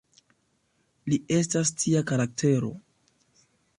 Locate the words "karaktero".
2.13-2.73